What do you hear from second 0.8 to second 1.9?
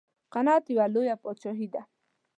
لویه بادشاهي ده.